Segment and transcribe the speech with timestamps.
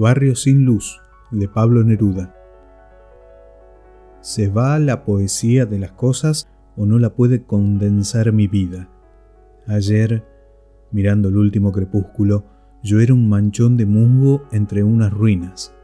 [0.00, 0.98] Barrio sin luz,
[1.30, 2.34] de Pablo Neruda.
[4.22, 8.88] ¿Se va la poesía de las cosas o no la puede condensar mi vida?
[9.66, 10.24] Ayer,
[10.90, 12.46] mirando el último crepúsculo,
[12.82, 15.74] yo era un manchón de musgo entre unas ruinas.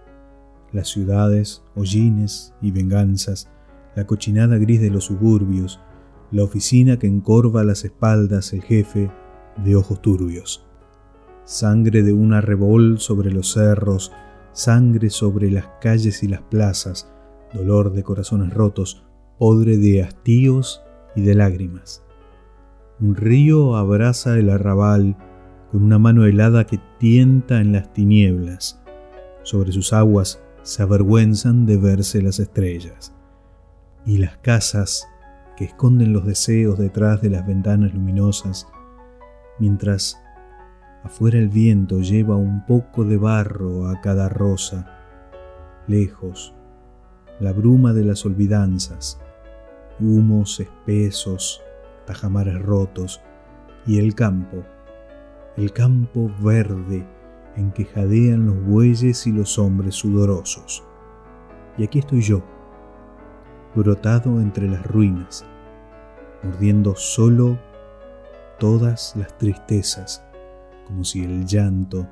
[0.72, 3.50] Las ciudades, hollines y venganzas,
[3.96, 5.78] la cochinada gris de los suburbios,
[6.30, 9.10] la oficina que encorva las espaldas el jefe
[9.62, 10.66] de ojos turbios.
[11.46, 14.12] Sangre de una arrebol sobre los cerros,
[14.52, 17.08] sangre sobre las calles y las plazas,
[17.54, 19.06] dolor de corazones rotos,
[19.38, 20.82] podre de hastíos
[21.14, 22.02] y de lágrimas.
[22.98, 25.16] Un río abraza el arrabal
[25.70, 28.82] con una mano helada que tienta en las tinieblas.
[29.44, 33.14] Sobre sus aguas se avergüenzan de verse las estrellas.
[34.04, 35.06] Y las casas
[35.56, 38.66] que esconden los deseos detrás de las ventanas luminosas,
[39.60, 40.18] mientras
[41.06, 44.86] afuera el viento lleva un poco de barro a cada rosa,
[45.86, 46.54] lejos,
[47.40, 49.20] la bruma de las olvidanzas,
[50.00, 51.62] humos espesos,
[52.06, 53.22] tajamares rotos.
[53.86, 54.64] Y el campo,
[55.56, 57.06] el campo verde
[57.54, 60.82] en que jadean los bueyes y los hombres sudorosos.
[61.78, 62.42] Y aquí estoy yo,
[63.76, 65.46] brotado entre las ruinas,
[66.42, 67.56] mordiendo solo
[68.58, 70.25] todas las tristezas,
[70.86, 72.08] como si el llanto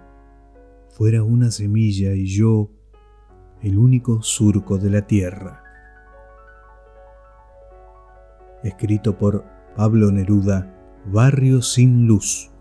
[0.91, 2.70] fuera una semilla y yo
[3.62, 5.62] el único surco de la tierra.
[8.62, 9.45] Escrito por
[9.77, 10.72] Pablo Neruda,
[11.06, 12.53] Barrio sin luz.